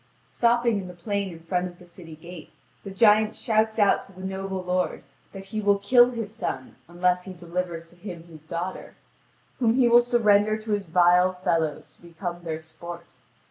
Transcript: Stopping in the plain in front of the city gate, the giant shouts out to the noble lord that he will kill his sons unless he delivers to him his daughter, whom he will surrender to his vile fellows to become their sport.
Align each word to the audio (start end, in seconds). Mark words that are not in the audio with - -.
Stopping 0.27 0.79
in 0.79 0.87
the 0.87 0.95
plain 0.95 1.31
in 1.31 1.41
front 1.43 1.67
of 1.67 1.77
the 1.77 1.85
city 1.85 2.15
gate, 2.15 2.53
the 2.83 2.89
giant 2.89 3.35
shouts 3.35 3.77
out 3.77 4.01
to 4.01 4.11
the 4.11 4.21
noble 4.23 4.63
lord 4.63 5.03
that 5.31 5.45
he 5.45 5.61
will 5.61 5.77
kill 5.77 6.09
his 6.09 6.33
sons 6.33 6.73
unless 6.87 7.25
he 7.25 7.33
delivers 7.33 7.89
to 7.89 7.95
him 7.95 8.23
his 8.23 8.41
daughter, 8.43 8.95
whom 9.59 9.75
he 9.75 9.87
will 9.87 10.01
surrender 10.01 10.57
to 10.57 10.71
his 10.71 10.87
vile 10.87 11.33
fellows 11.43 11.91
to 11.93 12.01
become 12.01 12.41
their 12.43 12.61
sport. 12.61 13.17